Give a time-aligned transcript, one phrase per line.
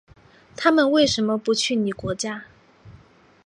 [0.55, 2.45] 他们为什么去你国家？